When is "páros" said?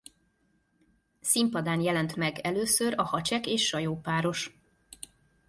3.99-4.57